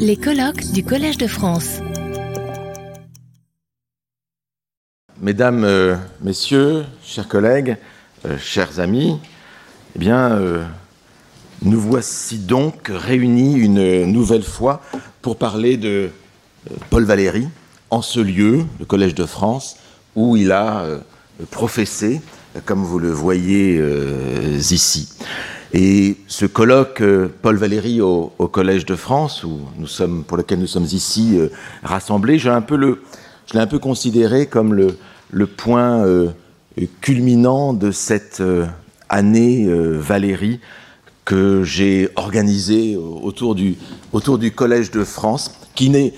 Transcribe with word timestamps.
Les 0.00 0.16
colloques 0.16 0.72
du 0.72 0.82
Collège 0.82 1.18
de 1.18 1.28
France. 1.28 1.78
Mesdames, 5.20 5.62
euh, 5.64 5.94
Messieurs, 6.20 6.84
chers 7.04 7.28
collègues, 7.28 7.76
euh, 8.24 8.36
chers 8.38 8.80
amis, 8.80 9.20
eh 9.94 9.98
bien, 10.00 10.32
euh, 10.32 10.64
nous 11.62 11.80
voici 11.80 12.38
donc 12.38 12.90
réunis 12.92 13.54
une 13.54 14.06
nouvelle 14.06 14.42
fois 14.42 14.82
pour 15.22 15.36
parler 15.36 15.76
de 15.76 16.10
Paul 16.90 17.04
Valéry 17.04 17.48
en 17.90 18.02
ce 18.02 18.18
lieu, 18.18 18.64
le 18.80 18.84
Collège 18.84 19.14
de 19.14 19.26
France, 19.26 19.76
où 20.16 20.36
il 20.36 20.50
a 20.50 20.84
professé, 21.52 22.20
comme 22.64 22.82
vous 22.82 22.98
le 22.98 23.10
voyez 23.10 23.80
ici. 24.58 25.08
Et 25.78 26.16
ce 26.26 26.46
colloque 26.46 27.02
Paul 27.42 27.56
Valéry 27.56 28.00
au, 28.00 28.32
Collège 28.50 28.86
de 28.86 28.96
France, 28.96 29.44
où 29.44 29.60
nous 29.78 29.86
sommes, 29.86 30.24
pour 30.24 30.38
lequel 30.38 30.58
nous 30.58 30.66
sommes 30.66 30.84
ici 30.84 31.38
rassemblés, 31.82 32.38
j'ai 32.38 32.48
un 32.48 32.62
peu 32.62 32.98
je 33.46 33.52
l'ai 33.54 33.60
un 33.60 33.66
peu 33.66 33.78
considéré 33.78 34.46
comme 34.46 34.74
le, 34.74 35.46
point 35.46 36.04
euh, 36.04 36.30
culminant 37.00 37.72
de 37.72 37.90
cette 37.92 38.40
euh, 38.40 38.66
année 39.08 39.66
euh, 39.66 39.98
Valérie 39.98 40.60
que 41.24 41.62
j'ai 41.62 42.08
organisée 42.16 42.96
autour 42.96 43.54
du, 43.54 43.76
autour 44.12 44.38
du 44.38 44.52
Collège 44.52 44.90
de 44.90 45.02
France, 45.04 45.52
qui 45.74 45.90
n'est 45.90 46.12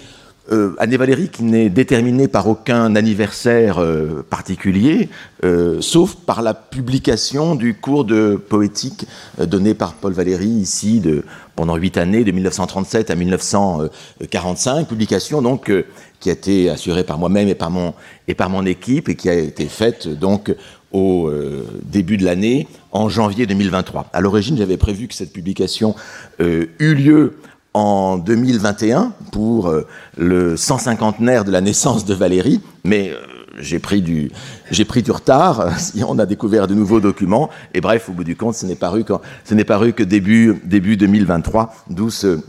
euh, 0.50 0.74
année 0.78 0.96
Valérie 0.96 1.28
qui 1.28 1.42
n'est 1.42 1.68
déterminée 1.68 2.26
par 2.26 2.48
aucun 2.48 2.96
anniversaire 2.96 3.78
euh, 3.78 4.24
particulier, 4.30 5.10
euh, 5.44 5.82
sauf 5.82 6.14
par 6.14 6.40
la 6.40 6.54
publication 6.54 7.54
du 7.54 7.74
cours 7.74 8.06
de 8.06 8.36
poétique 8.36 9.06
donné 9.38 9.74
par 9.74 9.92
Paul 9.94 10.14
Valéry 10.14 10.48
ici 10.48 11.00
de, 11.00 11.24
pendant 11.54 11.76
huit 11.76 11.98
années, 11.98 12.24
de 12.24 12.32
1937 12.32 13.10
à 13.10 13.14
1945, 13.14 14.88
publication 14.88 15.42
donc 15.42 15.70
qui 16.18 16.30
a 16.30 16.32
été 16.32 16.70
assurée 16.70 17.04
par 17.04 17.18
moi-même 17.18 17.48
et 17.48 17.54
par 17.54 17.70
mon 17.70 17.92
et 18.26 18.34
par 18.34 18.48
mon 18.48 18.64
équipe 18.64 19.10
et 19.10 19.16
qui 19.16 19.28
a 19.28 19.34
été 19.34 19.66
faite 19.66 20.08
donc 20.08 20.54
au 20.92 21.30
début 21.82 22.16
de 22.16 22.24
l'année, 22.24 22.66
en 22.92 23.10
janvier 23.10 23.44
2023. 23.44 24.06
À 24.14 24.22
l'origine, 24.22 24.56
j'avais 24.56 24.78
prévu 24.78 25.06
que 25.06 25.14
cette 25.14 25.34
publication 25.34 25.94
eut 26.40 26.94
lieu 26.94 27.34
en 27.74 28.18
2021 28.18 29.12
pour 29.32 29.68
euh, 29.68 29.86
le 30.16 30.56
150naire 30.56 31.44
de 31.44 31.50
la 31.50 31.60
naissance 31.60 32.04
de 32.04 32.14
Valérie, 32.14 32.60
mais 32.84 33.10
euh, 33.10 33.16
j'ai 33.60 33.78
pris 33.78 34.02
du 34.02 34.30
retard. 35.10 35.70
On 36.08 36.18
a 36.18 36.26
découvert 36.26 36.66
de 36.66 36.74
nouveaux 36.74 37.00
documents 37.00 37.50
et 37.74 37.80
bref, 37.80 38.08
au 38.08 38.12
bout 38.12 38.24
du 38.24 38.36
compte, 38.36 38.54
ce 38.54 38.66
n'est 38.66 38.74
paru 38.74 39.04
que 39.04 39.12
ce 39.44 39.54
n'est 39.54 39.64
paru 39.64 39.92
que 39.92 40.02
début 40.02 40.60
début 40.64 40.96
2023, 40.96 41.74
d'où 41.90 42.10
ce 42.10 42.40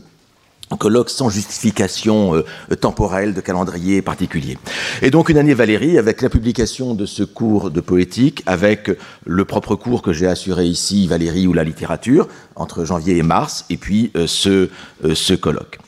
colloque 0.76 1.10
sans 1.10 1.28
justification 1.28 2.34
euh, 2.34 2.76
temporelle 2.76 3.34
de 3.34 3.40
calendrier 3.40 4.02
particulier. 4.02 4.58
Et 5.02 5.10
donc 5.10 5.28
une 5.28 5.38
année 5.38 5.54
Valérie 5.54 5.98
avec 5.98 6.22
la 6.22 6.28
publication 6.28 6.94
de 6.94 7.06
ce 7.06 7.22
cours 7.22 7.70
de 7.70 7.80
poétique, 7.80 8.42
avec 8.46 8.90
le 9.26 9.44
propre 9.44 9.74
cours 9.74 10.02
que 10.02 10.12
j'ai 10.12 10.26
assuré 10.26 10.66
ici, 10.66 11.06
Valérie 11.06 11.46
ou 11.46 11.52
la 11.52 11.64
littérature, 11.64 12.28
entre 12.56 12.84
janvier 12.84 13.16
et 13.16 13.22
mars, 13.22 13.64
et 13.70 13.76
puis 13.76 14.10
euh, 14.16 14.26
ce, 14.26 14.70
euh, 15.04 15.14
ce 15.14 15.34
colloque. 15.34 15.78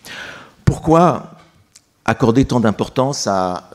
Pourquoi 0.64 1.36
accorder 2.04 2.44
tant 2.44 2.58
d'importance 2.58 3.28
à 3.28 3.70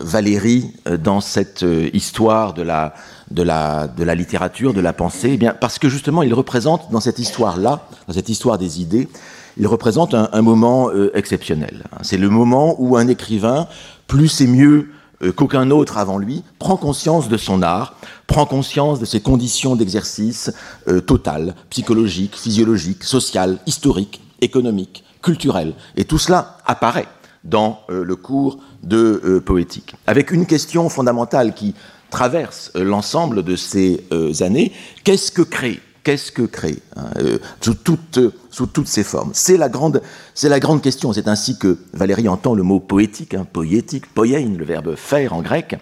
Valérie 0.00 0.72
dans 0.98 1.20
cette 1.20 1.62
histoire 1.92 2.54
de 2.54 2.62
la, 2.62 2.94
de, 3.30 3.42
la, 3.42 3.86
de 3.86 4.02
la 4.02 4.14
littérature, 4.14 4.72
de 4.72 4.80
la 4.80 4.94
pensée? 4.94 5.32
Eh 5.34 5.36
bien, 5.36 5.52
Parce 5.52 5.78
que 5.78 5.90
justement, 5.90 6.22
il 6.22 6.32
représente 6.32 6.90
dans 6.90 7.00
cette 7.00 7.18
histoire-là, 7.18 7.86
dans 8.08 8.14
cette 8.14 8.30
histoire 8.30 8.56
des 8.56 8.80
idées, 8.80 9.08
il 9.56 9.66
représente 9.66 10.14
un, 10.14 10.42
moment 10.42 10.90
euh, 10.90 11.10
exceptionnel. 11.14 11.84
C'est 12.02 12.18
le 12.18 12.28
moment 12.28 12.76
où 12.78 12.96
un 12.96 13.08
écrivain, 13.08 13.68
plus 14.06 14.40
et 14.40 14.46
mieux 14.46 14.90
euh, 15.22 15.32
qu'aucun 15.32 15.70
autre 15.70 15.96
avant 15.98 16.18
lui, 16.18 16.42
prend 16.58 16.76
conscience 16.76 17.28
de 17.28 17.36
son 17.36 17.62
art, 17.62 17.94
prend 18.26 18.44
conscience 18.44 19.00
de 19.00 19.06
ses 19.06 19.20
conditions 19.20 19.76
d'exercice 19.76 20.52
euh, 20.88 21.00
totales, 21.00 21.54
psychologiques, 21.70 22.36
physiologiques, 22.36 23.04
sociales, 23.04 23.58
historiques, 23.66 24.20
économiques, 24.40 25.04
culturelles. 25.22 25.74
Et 25.96 26.04
tout 26.04 26.18
cela 26.18 26.58
apparaît 26.66 27.08
dans 27.42 27.80
le 27.88 28.16
cours 28.16 28.58
de 28.82 29.40
poétique. 29.44 29.94
Avec 30.08 30.32
une 30.32 30.46
question 30.46 30.88
fondamentale 30.88 31.54
qui 31.54 31.76
traverse 32.10 32.72
l'ensemble 32.74 33.44
de 33.44 33.54
ces 33.54 34.04
années, 34.40 34.72
qu'est-ce 35.04 35.30
que 35.30 35.42
crée 35.42 35.80
Qu'est-ce 36.06 36.30
que 36.30 36.42
créer 36.42 36.78
hein, 36.94 37.06
euh, 37.16 37.38
sous, 37.60 37.74
toutes, 37.74 38.20
sous 38.52 38.66
toutes 38.66 38.86
ses 38.86 39.02
formes 39.02 39.32
C'est 39.32 39.56
la, 39.56 39.68
grande, 39.68 40.00
la 40.40 40.60
grande 40.60 40.80
question. 40.80 41.12
C'est 41.12 41.26
ainsi 41.26 41.58
que 41.58 41.78
Valérie 41.94 42.28
entend 42.28 42.54
le 42.54 42.62
mot 42.62 42.78
poétique, 42.78 43.34
hein, 43.34 43.44
poétique, 43.52 44.06
poiein, 44.14 44.54
le 44.56 44.64
verbe 44.64 44.94
faire 44.94 45.32
en 45.32 45.42
grec. 45.42 45.74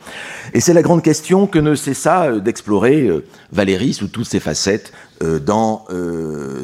Et 0.55 0.61
c'est 0.63 0.73
la 0.73 0.81
grande 0.81 1.03
question 1.03 1.47
que 1.47 1.59
ne 1.59 1.75
cessa 1.75 2.23
euh, 2.23 2.41
d'explorer 2.41 3.03
euh, 3.03 3.23
Valérie 3.53 3.93
sous 3.93 4.09
toutes 4.09 4.25
ses 4.25 4.41
facettes 4.41 4.95
dans 5.45 5.85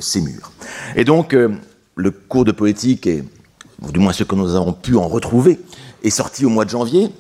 ses 0.01 0.23
murs. 0.23 0.53
Et 0.97 1.05
donc, 1.05 1.35
le 1.35 2.11
cours 2.11 2.45
de 2.45 2.53
poétique, 2.53 3.07
et 3.07 3.23
du 3.93 4.01
moins 4.01 4.13
ce 4.13 4.25
que 4.25 4.35
nous 4.35 4.55
avons 4.55 4.73
pu 4.73 4.97
en 4.97 5.07
retrouver, 5.07 5.61
est 6.03 6.11
sorti 6.11 6.47
au 6.47 6.49
mois 6.49 6.65
de 6.65 6.71
janvier. 6.71 7.11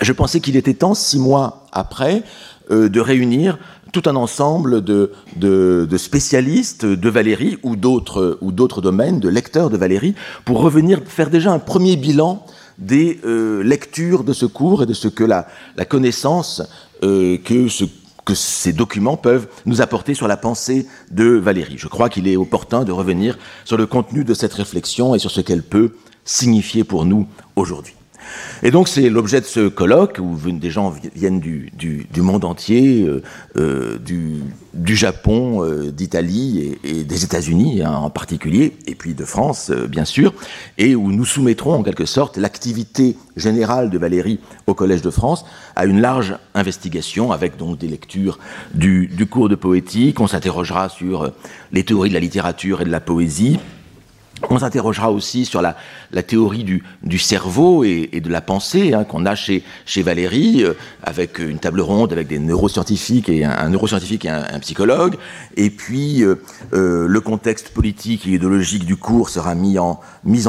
Je 0.00 0.12
pensais 0.12 0.40
qu'il 0.40 0.56
était 0.56 0.74
temps, 0.74 0.94
six 0.94 1.18
mois 1.18 1.66
après, 1.72 2.22
de 2.70 3.00
réunir 3.00 3.58
tout 3.94 4.10
un 4.10 4.16
ensemble 4.16 4.82
de, 4.82 5.88
spécialistes 5.96 6.84
de 6.84 7.08
Valérie 7.08 7.58
ou 7.62 7.76
d'autres 7.76 8.80
domaines, 8.82 9.20
de 9.20 9.28
lecteurs 9.28 9.70
de 9.70 9.76
Valérie, 9.76 10.14
pour 10.44 10.60
revenir 10.60 11.00
faire 11.06 11.30
déjà 11.30 11.52
un 11.52 11.60
premier 11.60 11.96
bilan 11.96 12.44
des 12.76 13.20
euh, 13.24 13.62
lectures 13.62 14.24
de 14.24 14.32
ce 14.32 14.46
cours 14.46 14.82
et 14.82 14.86
de 14.86 14.94
ce 14.94 15.06
que 15.06 15.22
la, 15.22 15.46
connaissance 15.88 16.60
euh, 17.04 17.38
que, 17.38 17.68
que 18.24 18.34
ces 18.34 18.72
documents 18.72 19.16
peuvent 19.16 19.46
nous 19.64 19.80
apporter 19.80 20.14
sur 20.14 20.26
la 20.26 20.36
pensée 20.36 20.88
de 21.12 21.26
Valérie. 21.26 21.76
Je 21.78 21.86
crois 21.86 22.08
qu'il 22.08 22.26
est 22.26 22.36
opportun 22.36 22.82
de 22.82 22.90
revenir 22.90 23.38
sur 23.64 23.76
le 23.76 23.86
contenu 23.86 24.24
de 24.24 24.34
cette 24.34 24.54
réflexion 24.54 25.14
et 25.14 25.20
sur 25.20 25.30
ce 25.30 25.40
qu'elle 25.40 25.62
peut 25.62 25.92
signifier 26.24 26.82
pour 26.82 27.04
nous 27.04 27.28
aujourd'hui. 27.54 27.94
Et 28.62 28.70
donc 28.70 28.88
c'est 28.88 29.10
l'objet 29.10 29.40
de 29.40 29.46
ce 29.46 29.68
colloque 29.68 30.18
où 30.20 30.36
des 30.50 30.70
gens 30.70 30.94
viennent 31.14 31.40
du, 31.40 31.70
monde 32.16 32.44
entier, 32.44 33.02
euh, 33.02 33.22
euh, 33.56 33.98
du, 33.98 34.96
Japon, 34.96 35.62
euh, 35.62 35.90
d'Italie 35.90 36.78
et, 36.82 37.04
des 37.04 37.24
États-Unis 37.24 37.82
hein, 37.82 37.92
en 37.92 38.10
particulier, 38.10 38.76
et 38.86 38.94
puis 38.94 39.14
de 39.14 39.24
France 39.24 39.70
bien 39.70 40.04
sûr, 40.04 40.32
et 40.78 40.94
où 40.94 41.12
nous 41.12 41.24
soumettrons 41.24 41.74
en 41.74 41.82
quelque 41.82 42.06
sorte 42.06 42.36
l'activité 42.36 43.16
générale 43.36 43.90
de 43.90 43.98
Valérie 43.98 44.40
au 44.66 44.74
Collège 44.74 45.02
de 45.02 45.10
France 45.10 45.44
à 45.76 45.84
une 45.84 46.00
large 46.00 46.36
investigation 46.54 47.32
avec 47.32 47.56
donc 47.56 47.78
des 47.78 47.88
lectures 47.88 48.38
du, 48.74 49.08
du 49.08 49.26
cours 49.26 49.48
de 49.48 49.56
poétique. 49.56 50.20
On 50.20 50.26
s'interrogera 50.26 50.88
sur 50.88 51.30
les 51.72 51.84
théories 51.84 52.08
de 52.08 52.14
la 52.14 52.20
littérature 52.20 52.80
et 52.80 52.84
de 52.84 52.90
la 52.90 53.00
poésie 53.00 53.58
on 54.50 54.58
s'interrogera 54.58 55.10
aussi 55.10 55.44
sur 55.44 55.62
la, 55.62 55.76
théorie 56.22 56.64
du, 57.02 57.18
cerveau 57.18 57.84
et, 57.84 58.20
de 58.20 58.30
la 58.30 58.40
pensée 58.40 58.94
hein, 58.94 59.04
qu'on 59.04 59.26
a 59.26 59.34
chez, 59.34 59.62
Valérie, 59.96 60.64
euh, 60.64 60.74
avec 61.02 61.38
une 61.38 61.58
table 61.58 61.80
ronde 61.80 62.12
avec 62.12 62.28
des 62.28 62.38
neuroscientifiques 62.38 63.28
et 63.28 63.44
un, 63.44 63.68
neuroscientifique 63.68 64.24
et 64.24 64.30
un, 64.30 64.58
psychologue. 64.60 65.16
Et 65.56 65.70
puis 65.70 66.22
euh, 66.22 66.36
euh, 66.72 67.06
le 67.06 67.20
contexte 67.20 67.70
politique 67.70 68.26
et 68.26 68.30
idéologique 68.30 68.84
du 68.84 68.96
cours 68.96 69.30
sera 69.30 69.54
mis 69.54 69.78
en, 69.78 70.00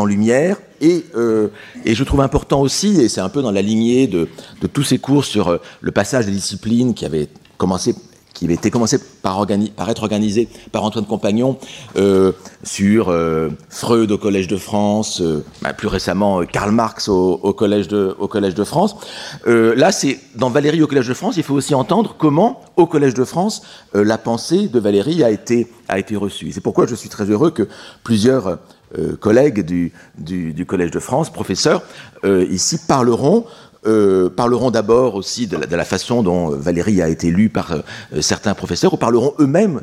lumière. 0.06 0.57
Et, 0.81 1.06
je 1.13 2.03
trouve 2.03 2.22
important 2.22 2.62
aussi, 2.62 3.00
et 3.01 3.09
c'est 3.09 3.22
un 3.22 3.29
peu 3.29 3.41
dans 3.41 3.51
la 3.51 3.62
lignée 3.62 4.07
de, 4.07 4.28
de 4.62 4.68
tous 4.68 4.84
ces 4.84 4.97
cours 4.97 5.25
sur 5.25 5.59
le 5.81 5.91
passage 5.91 6.25
des 6.25 6.31
disciplines 6.31 6.94
qui 6.94 7.06
avait 7.06 7.29
commencé 7.57 7.95
qui 8.35 8.46
avait 8.46 8.53
été 8.53 8.69
commencé 8.69 9.00
par, 9.22 9.41
être 9.50 10.03
organisé 10.03 10.47
par 10.72 10.84
Antoine 10.84 11.06
Compagnon 11.06 11.57
euh, 11.96 12.34
sur 12.63 13.09
euh, 13.09 13.50
Freud 13.69 14.12
au 14.12 14.18
Collège 14.18 14.47
de 14.47 14.57
France, 14.57 15.22
euh, 15.22 15.44
bah, 15.62 15.74
plus 15.74 15.88
récemment 15.88 16.44
Karl 16.44 16.71
Marx 16.71 17.07
au, 17.07 17.38
Collège 17.54 17.88
de, 17.88 18.13
au 18.19 18.27
Collège 18.27 18.62
France. 18.63 18.95
là, 19.45 19.92
c'est 19.92 20.19
dans 20.36 20.50
Valérie 20.50 20.83
au 20.83 20.88
Collège 20.88 21.07
de 21.07 21.13
France, 21.13 21.36
il 21.38 21.44
faut 21.44 21.56
aussi 21.56 21.74
entendre 21.74 22.15
comment, 22.18 22.62
au 22.75 22.86
Collège 22.86 23.13
de 23.13 23.24
France, 23.24 23.62
la 23.94 24.18
pensée 24.18 24.68
de 24.68 24.80
Valérie 24.80 25.24
a 25.24 25.31
été, 25.31 25.68
a 25.88 25.98
été 25.98 26.15
reçue. 26.18 26.51
C'est 26.51 26.62
pourquoi 26.62 26.86
je 26.86 26.95
suis 26.95 27.10
très 27.10 27.25
heureux 27.25 27.51
que 27.51 27.68
plusieurs 28.04 28.60
collègues 29.19 29.65
du, 29.65 29.94
du, 30.18 30.54
du, 30.54 30.65
Collège 30.65 30.92
de 30.92 31.00
France, 31.00 31.31
professeurs, 31.31 31.83
ici 32.25 32.80
parleront 32.88 33.45
euh, 33.88 34.30
parleront 34.30 34.72
d'abord 34.72 35.16
aussi 35.16 35.48
de 35.48 35.58
la, 35.58 35.86
façon 35.86 36.24
dont 36.24 36.52
euh, 36.52 36.56
Valérie 36.56 37.02
a 37.02 37.10
été 37.10 37.30
lue 37.30 37.50
par 37.50 37.72
euh, 37.72 38.22
certains 38.22 38.54
professeurs, 38.54 38.94
ou 38.94 38.98
parleront 38.98 39.34
eux-mêmes, 39.40 39.82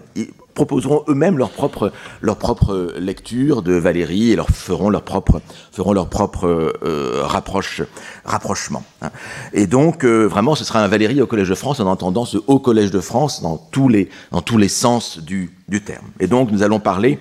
proposeront 0.55 1.05
eux-mêmes 1.09 1.39
leur 1.39 1.51
propre, 1.51 1.93
leur 2.21 2.37
propre 2.37 2.95
lecture 2.99 3.63
de 3.63 3.75
Valérie 3.75 4.33
et 4.33 4.37
leur 4.37 4.49
feront 4.49 4.91
leur 4.91 5.03
propre, 5.03 5.41
feront 5.73 5.93
leur 5.93 6.09
propre 6.09 6.75
rapproche, 7.23 7.83
rapprochement. 8.25 8.85
Hein. 9.01 9.11
Et 9.53 9.67
donc, 9.67 10.05
vraiment, 10.05 10.55
ce 10.55 10.65
sera 10.65 10.83
un 10.83 10.89
Valérie 10.89 11.23
au 11.23 11.27
Collège 11.27 11.49
de 11.49 11.55
France 11.55 11.81
en 11.81 11.87
entendant 11.87 12.25
ce 12.25 12.39
Haut 12.47 12.59
Collège 12.59 12.91
de 12.91 13.01
France 13.01 13.41
dans 13.41 13.57
tous 13.57 13.89
les, 13.89 14.11
dans 14.31 14.43
tous 14.43 14.59
les 14.59 14.69
sens 14.69 15.19
du, 15.19 15.57
du 15.69 15.83
terme. 15.83 16.07
Et 16.21 16.27
donc, 16.27 16.51
nous 16.51 16.63
allons 16.63 16.81
parler 16.81 17.19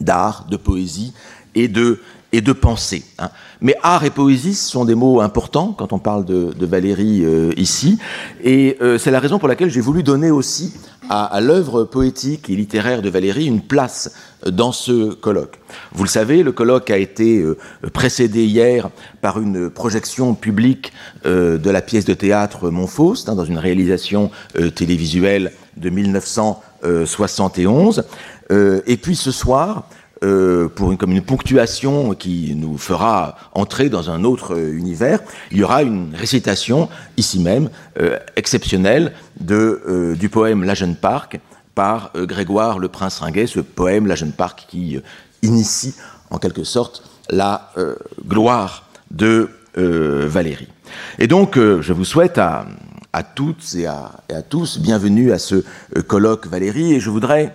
d'art, 0.00 0.46
de 0.50 0.56
poésie 0.56 1.14
et 1.54 1.68
de, 1.68 2.00
et 2.32 2.40
de 2.40 2.52
pensée. 2.52 3.04
Hein. 3.18 3.28
Mais 3.60 3.74
art 3.82 4.04
et 4.04 4.10
poésie 4.10 4.54
sont 4.54 4.84
des 4.84 4.94
mots 4.94 5.20
importants 5.20 5.74
quand 5.76 5.92
on 5.92 5.98
parle 5.98 6.24
de, 6.24 6.54
Valérie 6.60 7.24
euh, 7.24 7.50
ici, 7.56 7.98
et 8.44 8.76
euh, 8.82 8.98
c'est 8.98 9.10
la 9.10 9.18
raison 9.20 9.38
pour 9.38 9.48
laquelle 9.48 9.70
j'ai 9.70 9.80
voulu 9.80 10.02
donner 10.02 10.30
aussi 10.30 10.74
à, 11.08 11.40
l'œuvre 11.40 11.84
poétique 11.84 12.50
et 12.50 12.56
littéraire 12.56 13.00
de 13.00 13.08
Valérie 13.08 13.46
une 13.46 13.62
place 13.62 14.12
dans 14.46 14.72
ce 14.72 15.14
colloque. 15.14 15.58
Vous 15.92 16.04
le 16.04 16.08
savez, 16.08 16.42
le 16.42 16.52
colloque 16.52 16.90
a 16.90 16.98
été 16.98 17.38
euh, 17.38 17.56
précédé 17.94 18.44
hier 18.44 18.90
par 19.22 19.40
une 19.40 19.70
projection 19.70 20.34
publique 20.34 20.92
de 21.24 21.70
la 21.70 21.80
pièce 21.80 22.04
de 22.04 22.12
théâtre 22.12 22.68
Montfaust, 22.68 23.30
hein, 23.30 23.34
dans 23.34 23.46
une 23.46 23.58
réalisation 23.58 24.30
télévisuelle 24.74 25.52
de 25.76 25.90
1971. 25.90 28.04
et 28.50 28.96
puis 28.96 29.16
ce 29.16 29.32
soir, 29.32 29.88
euh, 30.24 30.68
pour 30.68 30.90
une, 30.90 30.98
comme 30.98 31.12
une 31.12 31.22
ponctuation 31.22 32.14
qui 32.14 32.54
nous 32.56 32.76
fera 32.76 33.36
entrer 33.52 33.88
dans 33.88 34.10
un 34.10 34.24
autre 34.24 34.54
euh, 34.54 34.72
univers, 34.72 35.20
il 35.52 35.58
y 35.58 35.62
aura 35.62 35.82
une 35.82 36.12
récitation, 36.14 36.88
ici 37.16 37.38
même, 37.38 37.70
euh, 38.00 38.18
exceptionnelle, 38.34 39.12
de, 39.40 40.16
du 40.18 40.28
poème 40.28 40.64
La 40.64 40.74
Jeune 40.74 40.96
Parc 40.96 41.38
par 41.76 42.10
Grégoire 42.16 42.80
le 42.80 42.88
Prince 42.88 43.20
Ringuet, 43.20 43.46
ce 43.46 43.60
poème 43.60 44.06
La 44.06 44.16
Jeune 44.16 44.32
Parc 44.32 44.66
qui 44.68 44.98
initie 45.42 45.94
en 46.30 46.38
quelque 46.38 46.64
sorte 46.64 47.04
la 47.30 47.70
gloire 48.26 48.88
de 49.12 49.48
Valérie. 49.76 50.66
Et 51.20 51.28
donc, 51.28 51.54
je 51.56 51.92
vous 51.92 52.04
souhaite 52.04 52.36
à, 52.38 52.66
à 53.12 53.22
toutes 53.22 53.76
et 53.76 53.86
à, 53.86 54.10
et 54.28 54.34
à, 54.34 54.42
tous 54.42 54.80
bienvenue 54.80 55.30
à 55.30 55.38
ce 55.38 55.62
colloque 56.08 56.48
Valérie, 56.48 56.94
et 56.94 57.00
je 57.00 57.10
voudrais 57.10 57.54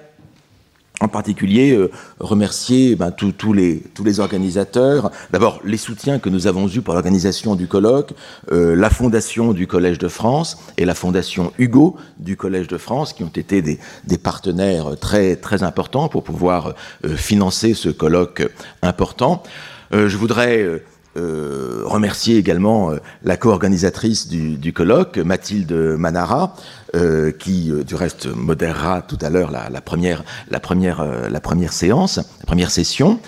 en 1.03 1.09
particulier 1.09 1.75
euh, 1.75 1.91
remercier 2.19 2.95
ben, 2.95 3.11
tous 3.11 3.53
les, 3.53 4.19
organisateurs. 4.19 5.11
D'abord, 5.31 5.59
les 5.65 5.77
soutiens 5.77 6.19
que 6.19 6.29
nous 6.29 6.47
avons 6.47 6.67
eus 6.67 6.81
pour 6.81 6.93
l'organisation 6.93 7.55
du 7.55 7.67
colloque, 7.67 8.13
euh, 8.51 8.75
la 8.75 8.89
Fondation 8.89 9.53
du 9.53 9.67
Collège 9.67 9.97
de 9.97 10.07
France 10.07 10.57
et 10.77 10.85
la 10.85 10.95
Fondation 10.95 11.51
Hugo 11.57 11.97
du 12.19 12.37
Collège 12.37 12.67
de 12.67 12.77
France, 12.77 13.13
qui 13.13 13.23
ont 13.23 13.31
été 13.35 13.61
des, 13.61 13.79
partenaires 14.17 14.95
très, 14.99 15.63
importants 15.63 16.07
pour 16.07 16.23
pouvoir 16.23 16.73
euh, 17.05 17.15
financer 17.15 17.73
ce 17.73 17.89
colloque 17.89 18.47
important. 18.81 19.43
je 19.91 20.17
voudrais 20.17 20.81
remercier 21.15 22.37
également 22.37 22.91
la 23.23 23.37
co-organisatrice 23.37 24.27
du, 24.27 24.73
colloque, 24.73 25.17
Mathilde 25.17 25.71
Manara, 25.97 26.55
euh, 26.95 27.31
qui 27.31 27.71
euh, 27.71 27.83
du 27.83 27.95
reste 27.95 28.27
modérera 28.27 29.01
tout 29.01 29.17
à 29.23 29.31
l'heure 29.31 29.49
la, 29.49 29.81
première, 29.81 30.23
la, 30.51 30.59
première, 30.59 31.01
euh, 31.01 31.27
la 31.27 31.39
première 31.39 31.73
séance, 31.73 32.17
la 32.17 32.45
première 32.45 32.69
session, 32.69 33.19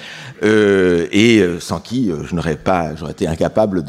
et 0.43 1.43
sans 1.59 1.79
qui 1.79 2.11
je 2.25 2.35
n'aurais 2.35 2.57
pas, 2.57 2.95
j'aurais 2.95 3.13
été 3.13 3.25
incapable 3.27 3.83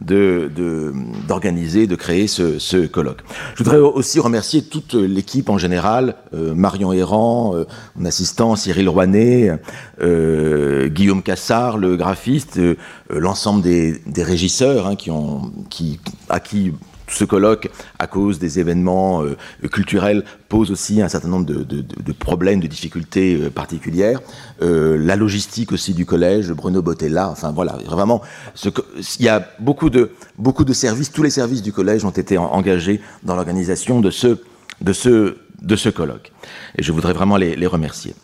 d'organiser, 0.00 1.86
de, 1.86 1.94
créer 1.96 2.26
ce, 2.26 2.86
colloque. 2.86 3.20
Je 3.54 3.64
voudrais 3.64 3.78
aussi 3.78 4.20
remercier 4.20 4.60
toute 4.62 4.92
l'équipe 4.92 5.48
en 5.48 5.56
général, 5.56 6.16
Marion 6.32 6.92
Errand, 6.92 7.54
mon 7.96 8.04
assistant 8.04 8.56
Cyril 8.56 8.90
Rouanet, 8.90 9.58
Guillaume 10.02 11.22
Cassard, 11.22 11.78
le 11.78 11.96
graphiste, 11.96 12.60
l'ensemble 13.08 13.62
des, 13.62 13.98
des 14.06 14.24
régisseurs 14.24 14.86
hein, 14.88 14.96
qui 14.96 15.10
ont, 15.10 15.50
qui, 15.70 15.98
à 16.28 16.40
qui 16.40 16.72
ce 17.08 17.24
colloque, 17.24 17.70
à 17.98 18.06
cause 18.06 18.38
des 18.38 18.58
événements 18.58 19.22
euh, 19.22 19.36
culturels, 19.70 20.24
pose 20.48 20.70
aussi 20.70 21.02
un 21.02 21.08
certain 21.08 21.28
nombre 21.28 21.46
de, 21.46 22.12
problèmes, 22.12 22.60
de 22.60 22.66
difficultés 22.66 23.34
euh, 23.34 23.50
particulières. 23.50 24.20
Euh, 24.62 24.96
la 24.98 25.16
logistique 25.16 25.72
aussi 25.72 25.94
du 25.94 26.06
collège, 26.06 26.50
Bruno 26.52 26.82
Bottella, 26.82 27.28
enfin 27.28 27.52
voilà, 27.52 27.78
vraiment, 27.86 28.22
il 28.64 29.24
y 29.24 29.28
a 29.28 29.48
beaucoup 29.58 29.90
de, 29.90 30.10
beaucoup 30.38 30.64
de 30.64 30.72
services, 30.72 31.12
tous 31.12 31.22
les 31.22 31.30
services 31.30 31.62
du 31.62 31.72
collège 31.72 32.04
ont 32.04 32.10
été 32.10 32.38
engagés 32.38 33.00
dans 33.22 33.34
l'organisation 33.34 34.00
de 34.00 34.10
ce, 34.10 34.38
de, 34.80 34.92
ce, 34.92 35.36
de 35.60 35.76
ce 35.76 35.88
colloque. 35.88 36.32
Et 36.78 36.82
je 36.82 36.92
voudrais 36.92 37.12
vraiment 37.12 37.36
les, 37.36 37.66
remercier. 37.66 38.14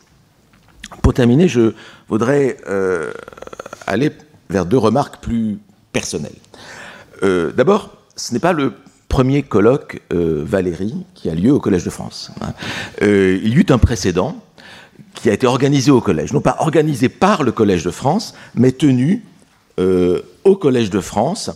Pour 1.03 1.15
terminer, 1.15 1.49
je 1.49 1.73
voudrais 2.09 2.57
aller 3.87 4.13
vers 4.51 4.67
deux 4.67 4.79
remarques 4.79 5.23
plus 5.23 5.59
personnelles. 5.93 6.33
D'abord, 7.23 7.98
ce 8.19 8.33
n'est 8.33 8.41
pas 8.41 8.53
le 8.53 8.73
premier 9.09 9.43
colloque 9.43 10.03
euh, 10.13 10.43
Valérie 10.45 11.07
qui 11.15 11.31
a 11.31 11.35
lieu 11.35 11.53
au 11.53 11.61
Collège 11.61 11.85
de 11.85 11.91
France. 11.91 12.31
Hein. 12.43 12.53
Euh, 13.03 13.41
il 13.43 13.55
y 13.55 13.57
eut 13.57 13.67
un 13.71 13.79
précédent 13.79 14.37
qui 15.15 15.31
a 15.31 15.33
été 15.33 15.47
organisé 15.47 15.91
au 15.91 16.01
Collège, 16.01 16.33
non 16.33 16.41
pas 16.41 16.57
organisé 16.61 17.09
par 17.09 17.43
le 17.43 17.53
Collège 17.53 17.85
de 17.85 17.91
France, 17.91 18.35
mais 18.55 18.73
tenu 18.73 19.25
euh, 19.81 20.21
au 20.45 20.57
Collège 20.57 20.91
de 20.91 21.01
France 21.01 21.51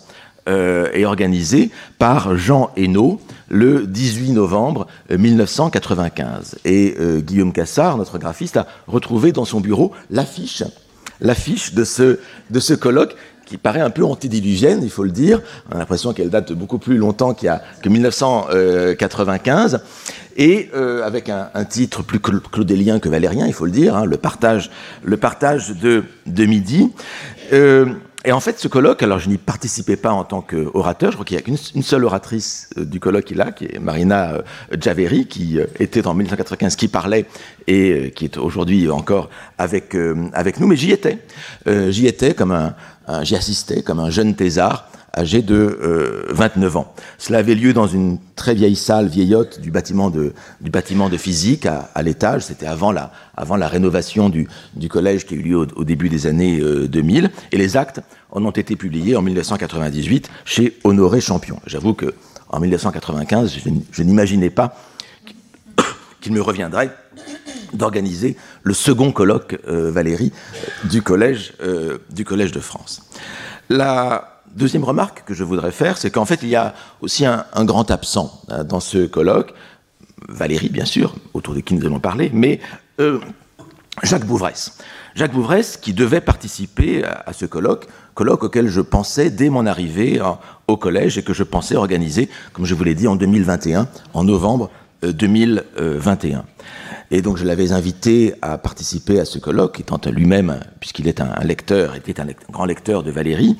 et 0.44 1.06
organisé 1.06 1.70
par 2.00 2.36
Jean 2.36 2.72
Hainaut 2.76 3.20
le 3.48 3.86
18 3.86 4.32
novembre 4.32 4.88
1995. 5.08 6.56
Et 6.64 6.96
Guillaume 7.18 7.52
Cassard, 7.52 7.96
notre 7.96 8.18
graphiste, 8.18 8.56
a 8.56 8.66
retrouvé 8.88 9.30
dans 9.30 9.44
son 9.44 9.60
bureau 9.60 9.92
l'affiche 10.10 10.64
de 11.20 11.84
ce 11.84 12.74
colloque 12.74 13.14
qui 13.52 13.58
paraît 13.58 13.81
un 13.81 13.90
peu 13.90 14.02
antédiluvienne, 14.02 14.81
il 14.82 14.88
faut 14.88 15.04
le 15.04 15.10
dire. 15.10 15.43
On 15.70 15.75
a 15.75 15.78
l'impression 15.78 16.14
qu'elle 16.14 16.31
date 16.31 16.49
de 16.49 16.54
beaucoup 16.54 16.78
plus 16.78 16.96
longtemps 16.96 17.34
qu'il 17.34 17.46
y 17.46 17.50
a, 17.50 17.60
que 17.82 17.90
1995, 17.90 19.82
et 20.38 20.70
euh, 20.75 21.06
avec 21.06 21.28
un, 21.28 21.50
titre 21.69 22.02
plus 22.02 22.19
claudélien 22.19 22.99
que 22.99 23.10
valérien, 23.10 23.46
il 23.46 23.52
faut 23.52 23.66
le 23.66 23.70
dire, 23.70 23.94
hein, 23.94 24.06
le 24.06 24.16
partage, 24.16 24.70
le 25.04 25.19
partage 25.19 25.76
de, 25.76 26.04
de 26.25 26.46
midi. 26.46 26.90
Euh, 27.52 27.93
et 28.24 28.30
en 28.30 28.38
fait, 28.38 28.58
ce 28.58 28.69
colloque, 28.69 29.02
alors 29.02 29.19
je 29.19 29.28
n'y 29.28 29.38
participais 29.38 29.96
pas 29.96 30.12
en 30.12 30.22
tant 30.22 30.42
qu'orateur, 30.42 31.10
je 31.10 31.16
crois 31.16 31.24
qu'il 31.24 31.36
y 31.36 31.38
a 31.38 31.42
qu'une 31.42 31.82
seule 31.82 32.04
oratrice 32.04 32.70
euh, 32.78 32.84
du 32.84 33.00
colloque 33.00 33.24
qui 33.24 33.34
est 33.34 33.36
là, 33.36 33.50
qui 33.50 33.64
est 33.64 33.80
Marina 33.80 34.34
euh, 34.34 34.42
Javeri, 34.80 35.26
qui 35.26 35.58
euh, 35.58 35.66
était 35.80 36.06
en 36.06 36.14
1995, 36.14 36.76
qui 36.76 36.86
parlait 36.86 37.26
et 37.66 38.12
qui 38.14 38.26
est 38.26 38.36
aujourd'hui 38.36 38.88
encore 38.90 39.28
avec, 39.58 39.96
avec 40.32 40.58
nous, 40.58 40.66
mais 40.66 40.74
j'y 40.74 40.90
étais. 40.90 41.19
j'y 41.66 42.08
étais 42.08 42.34
comme 42.34 42.50
un, 42.50 42.74
j'y 43.22 43.36
assistais 43.36 43.82
comme 43.82 44.00
un 44.00 44.10
jeune 44.10 44.34
thésard 44.34 44.88
âgé 45.14 45.42
de 45.42 46.26
29 46.30 46.76
ans. 46.76 46.94
Cela 47.18 47.38
avait 47.38 47.54
lieu 47.54 47.72
dans 47.72 47.86
une 47.86 48.18
très 48.36 48.54
vieille 48.54 48.76
salle 48.76 49.08
vieillotte 49.08 49.60
du 49.60 49.70
bâtiment 49.70 50.10
de, 50.10 50.32
du 50.60 50.70
bâtiment 50.70 51.08
de 51.08 51.16
physique 51.16 51.66
à, 51.66 52.02
l'étage. 52.02 52.42
C'était 52.42 52.66
avant 52.66 52.92
la, 52.92 53.12
avant 53.36 53.56
la 53.56 53.68
rénovation 53.68 54.28
du, 54.28 54.48
du 54.74 54.88
collège 54.88 55.26
qui 55.26 55.34
a 55.34 55.36
eu 55.36 55.42
lieu 55.42 55.56
au, 55.56 55.84
début 55.84 56.08
des 56.08 56.26
années 56.26 56.60
2000. 56.60 57.30
Et 57.52 57.56
les 57.56 57.76
actes 57.76 58.00
en 58.31 58.44
ont 58.44 58.50
été 58.50 58.76
publiés 58.76 59.16
en 59.16 59.22
1998 59.22 60.31
chez 60.44 60.78
Honoré 60.84 61.20
Champion. 61.20 61.60
J'avoue 61.66 61.94
que 61.94 62.14
en 62.48 62.60
1995, 62.60 63.58
je, 63.90 64.02
n'imaginais 64.02 64.50
pas 64.50 64.76
qu'il 66.20 66.32
me 66.32 66.40
reviendrait 66.40 66.94
d'organiser 67.72 68.36
le 68.62 68.74
second 68.74 69.12
colloque 69.12 69.58
Valérie 69.66 70.32
du 70.84 71.00
collège, 71.00 71.54
du 72.10 72.24
collège 72.24 72.52
de 72.52 72.60
France. 72.60 73.08
La 73.70 74.31
deuxième 74.54 74.84
remarque 74.84 75.24
que 75.24 75.34
je 75.34 75.44
voudrais 75.44 75.72
faire, 75.72 75.98
c'est 75.98 76.10
qu'en 76.10 76.24
fait, 76.24 76.40
il 76.42 76.48
y 76.48 76.56
a 76.56 76.74
aussi 77.00 77.24
un, 77.24 77.44
grand 77.64 77.90
absent 77.90 78.40
hein, 78.48 78.64
dans 78.64 78.80
ce 78.80 79.06
colloque. 79.06 79.54
Valérie, 80.28 80.68
bien 80.68 80.84
sûr, 80.84 81.14
autour 81.34 81.54
de 81.54 81.60
qui 81.60 81.74
nous 81.74 81.84
allons 81.84 82.00
parler, 82.00 82.30
mais 82.32 82.60
euh, 83.00 83.18
Jacques 84.02 84.24
Bouvresse. 84.24 84.78
Jacques 85.14 85.32
Bouvresse 85.32 85.76
qui 85.76 85.92
devait 85.92 86.20
participer 86.20 87.04
à, 87.04 87.32
ce 87.32 87.44
colloque, 87.44 87.86
colloque 88.14 88.44
auquel 88.44 88.68
je 88.68 88.80
pensais 88.80 89.30
dès 89.30 89.50
mon 89.50 89.66
arrivée 89.66 90.20
au 90.68 90.76
collège 90.76 91.18
et 91.18 91.22
que 91.22 91.34
je 91.34 91.42
pensais 91.42 91.76
organiser, 91.76 92.30
comme 92.52 92.64
je 92.64 92.74
vous 92.74 92.84
l'ai 92.84 92.94
dit, 92.94 93.08
en 93.08 93.16
2021, 93.16 93.88
en 94.14 94.24
novembre 94.24 94.70
2021. 95.02 96.44
Et 97.12 97.20
donc 97.20 97.36
je 97.36 97.44
l'avais 97.44 97.72
invité 97.72 98.34
à 98.40 98.56
participer 98.56 99.20
à 99.20 99.26
ce 99.26 99.38
colloque, 99.38 99.80
étant 99.80 100.00
lui-même, 100.10 100.60
puisqu'il 100.80 101.08
est 101.08 101.20
un, 101.20 101.34
lecteur, 101.44 101.94
était 101.94 102.18
un, 102.20 102.26
grand 102.50 102.64
lecteur 102.64 103.02
de 103.02 103.10
Valérie. 103.10 103.58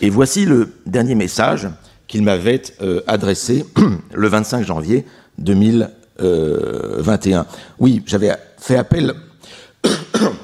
Et 0.00 0.10
voici 0.10 0.44
le 0.44 0.74
dernier 0.84 1.14
message 1.14 1.68
qu'il 2.08 2.24
m'avait 2.24 2.62
euh, 2.82 3.02
adressé 3.06 3.64
le 4.14 4.28
25 4.28 4.66
janvier 4.66 5.06
2021. 5.38 7.46
Oui, 7.78 8.02
j'avais 8.04 8.32
fait 8.58 8.76
appel, 8.76 9.14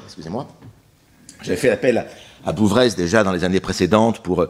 excusez-moi, 0.05 0.47
j'avais 1.41 1.57
fait 1.57 1.71
appel 1.71 2.05
à, 2.45 2.53
Bouvresse 2.53 2.95
déjà 2.95 3.23
dans 3.23 3.33
les 3.33 3.43
années 3.43 3.59
précédentes 3.59 4.21
pour 4.21 4.43
euh, 4.43 4.49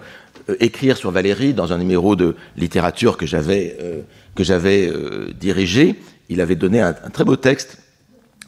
écrire 0.59 0.97
sur 0.97 1.11
Valérie 1.11 1.53
dans 1.53 1.73
un 1.73 1.77
numéro 1.77 2.15
de 2.15 2.35
littérature 2.57 3.17
que 3.17 3.25
j'avais 3.25 3.77
euh, 3.81 4.01
j'avais 4.39 4.91
dirigé. 5.39 5.95
Il 6.29 6.41
avait 6.41 6.55
donné 6.55 6.81
un 6.81 6.93
très 6.93 7.23
beau 7.23 7.35
texte 7.35 7.77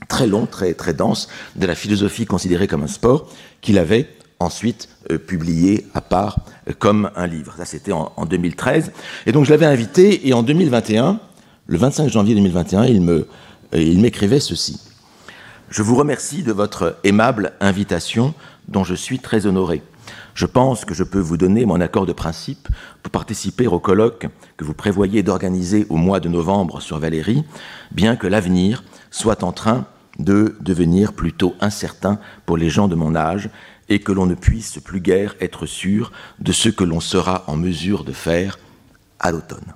très 0.08 0.28
long, 0.28 0.46
très, 0.46 0.74
dense, 0.94 1.28
de 1.56 1.66
la 1.66 1.76
philosophie 1.76 2.26
considérée 2.26 2.68
comme 2.68 2.84
un 2.84 2.88
sport, 2.88 3.30
qu'il 3.62 3.78
avait 3.78 4.08
ensuite 4.40 4.90
euh, 5.12 5.18
publié 5.18 5.88
à 5.94 6.02
part 6.02 6.40
euh, 6.70 6.74
comme 6.78 7.10
un 7.16 7.28
livre. 7.28 7.56
Ça, 7.58 7.66
c'était 7.66 7.92
en, 7.92 8.26
2013. 8.26 8.92
Et 9.26 9.32
donc, 9.32 9.46
je 9.46 9.50
l'avais 9.50 9.66
invité, 9.66 10.28
et 10.28 10.34
en 10.34 10.44
2021, 10.44 11.20
le 11.66 11.78
25 11.78 12.10
janvier 12.10 12.36
2021, 12.36 12.86
il 12.86 13.02
me, 13.02 13.28
euh, 13.74 13.82
il 13.82 14.00
m'écrivait 14.00 14.40
ceci. 14.40 14.80
Je 15.70 15.82
vous 15.82 15.96
remercie 15.96 16.44
de 16.44 16.54
votre 16.54 16.98
aimable 17.04 17.54
invitation 17.60 18.34
dont 18.68 18.84
je 18.84 18.96
suis 18.96 19.20
très 19.20 19.48
honoré. 19.48 19.82
Je 20.34 20.46
pense 20.46 20.86
que 20.86 20.94
je 20.94 21.04
peux 21.04 21.20
vous 21.20 21.38
donner 21.38 21.66
mon 21.66 21.82
accord 21.82 22.06
de 22.06 22.14
principe 22.14 22.68
pour 23.04 23.12
participer 23.12 23.68
au 23.68 23.80
colloque 23.80 24.28
que 24.56 24.64
vous 24.64 24.74
prévoyez 24.74 25.24
d'organiser 25.24 25.86
au 25.90 25.98
mois 25.98 26.20
de 26.20 26.30
novembre 26.30 26.82
sur 26.82 27.00
Valérie, 27.00 27.44
bien 27.92 28.16
que 28.16 28.28
l'avenir 28.28 28.84
soit 29.12 29.44
en 29.44 29.52
train 29.52 29.86
de 30.20 30.56
devenir 30.62 31.14
plutôt 31.14 31.56
incertain 31.62 32.20
pour 32.46 32.58
les 32.58 32.70
gens 32.70 32.88
de 32.88 32.96
mon 32.96 33.16
âge 33.16 33.50
et 33.90 34.00
que 34.00 34.12
l'on 34.12 34.26
ne 34.26 34.36
puisse 34.36 34.80
plus 34.80 35.02
guère 35.02 35.36
être 35.40 35.66
sûr 35.66 36.12
de 36.40 36.52
ce 36.52 36.70
que 36.70 36.84
l'on 36.84 37.00
sera 37.00 37.44
en 37.48 37.56
mesure 37.56 38.04
de 38.04 38.12
faire 38.12 38.60
à 39.20 39.32
l'automne. 39.32 39.74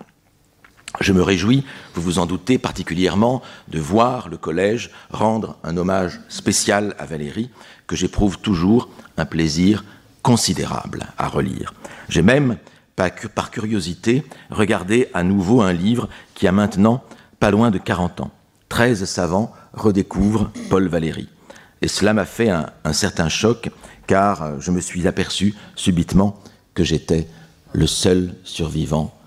Je 0.99 1.13
me 1.13 1.21
réjouis, 1.21 1.63
vous 1.95 2.01
vous 2.01 2.19
en 2.19 2.25
doutez 2.25 2.57
particulièrement, 2.57 3.41
de 3.69 3.79
voir 3.79 4.27
le 4.27 4.37
collège 4.37 4.91
rendre 5.09 5.57
un 5.63 5.77
hommage 5.77 6.19
spécial 6.27 6.95
à 6.99 7.05
Valérie, 7.05 7.49
que 7.87 7.95
j'éprouve 7.95 8.39
toujours 8.39 8.89
un 9.17 9.25
plaisir 9.25 9.85
considérable 10.21 11.07
à 11.17 11.27
relire. 11.27 11.73
J'ai 12.09 12.21
même, 12.21 12.57
par 12.95 13.51
curiosité, 13.51 14.23
regardé 14.49 15.09
à 15.13 15.23
nouveau 15.23 15.61
un 15.61 15.73
livre 15.73 16.09
qui 16.35 16.47
a 16.47 16.51
maintenant 16.51 17.03
pas 17.39 17.51
loin 17.51 17.71
de 17.71 17.77
40 17.77 18.21
ans. 18.21 18.31
13 18.69 19.05
savants 19.05 19.51
redécouvrent 19.73 20.51
Paul 20.69 20.87
Valéry. 20.87 21.27
Et 21.81 21.87
cela 21.87 22.13
m'a 22.13 22.25
fait 22.25 22.49
un, 22.49 22.93
certain 22.93 23.27
choc, 23.27 23.69
car 24.05 24.59
je 24.59 24.71
me 24.71 24.79
suis 24.79 25.07
aperçu 25.07 25.55
subitement 25.75 26.39
que 26.75 26.83
j'étais 26.83 27.27
le 27.73 27.87
seul 27.87 28.35
survivant 28.43 29.17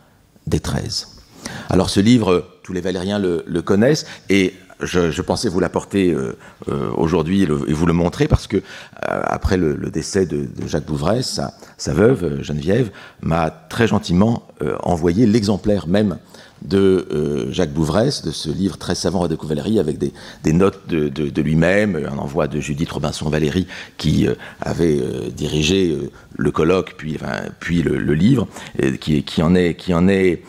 des 0.46 0.60
13. 0.60 1.22
Alors 1.68 1.90
ce 1.90 2.00
livre, 2.00 2.48
tous 2.62 2.72
les 2.72 2.80
Valériens 2.80 3.18
le 3.18 3.62
connaissent, 3.62 4.06
et 4.28 4.54
je, 4.80 5.22
pensais 5.22 5.48
vous 5.48 5.60
l'apporter 5.60 6.12
euh, 6.12 6.36
euh, 6.68 6.90
aujourd'hui 6.96 7.42
et, 7.42 7.46
vous 7.46 7.86
le 7.86 7.92
montrer 7.92 8.28
parce 8.28 8.46
que 8.46 8.56
euh, 8.56 8.60
après 9.02 9.56
le, 9.56 9.74
décès 9.90 10.26
de, 10.26 10.48
Jacques 10.66 10.86
Bouvresse, 10.86 11.40
sa, 11.76 11.92
veuve 11.94 12.42
Geneviève 12.42 12.90
m'a 13.22 13.50
très 13.50 13.86
gentiment 13.86 14.46
envoyé 14.82 15.26
l'exemplaire 15.26 15.86
même 15.86 16.18
de 16.62 17.06
euh, 17.12 17.52
Jacques 17.52 17.72
Bouvresse, 17.72 18.22
de 18.22 18.30
ce 18.30 18.48
livre 18.48 18.78
très 18.78 18.94
savant 18.94 19.28
de 19.28 19.36
Valéry, 19.42 19.78
avec 19.78 19.98
des, 19.98 20.52
notes 20.52 20.88
de, 20.88 21.42
lui-même, 21.42 21.96
un 21.96 22.18
envoi 22.18 22.48
de 22.48 22.60
Judith 22.60 22.90
Robinson-Valéry, 22.90 23.66
qui 23.98 24.26
euh, 24.26 24.34
avait 24.60 24.98
euh, 24.98 25.28
dirigé 25.30 25.96
le 26.36 26.50
colloque, 26.50 26.94
puis, 26.96 27.82
le, 27.82 28.14
livre, 28.14 28.48
qui, 29.00 29.42
en 29.42 29.54
est, 29.54 30.42